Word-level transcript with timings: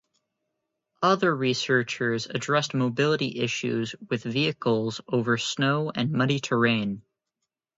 Other 1.03 1.35
researchers 1.35 2.25
addressed 2.25 2.73
mobility 2.73 3.37
issues 3.37 3.93
with 4.09 4.23
vehicles 4.23 4.99
over 5.07 5.37
snow 5.37 5.91
and 5.93 6.11
muddy 6.11 6.39
terrain. 6.39 7.03